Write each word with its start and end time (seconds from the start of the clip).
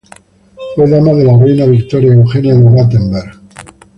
Fue 0.73 0.89
Dama 0.89 1.13
de 1.13 1.25
la 1.25 1.37
Reina 1.37 1.67
Victoria 1.67 2.11
Eugenia 2.11 2.55
de 2.55 2.63
Battenberg. 2.63 3.39